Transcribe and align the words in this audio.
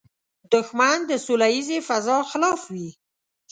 دښمن 0.53 0.97
د 1.09 1.11
سولیزې 1.25 1.77
فضا 1.87 2.17
خلاف 2.29 2.61
وي 2.73 2.89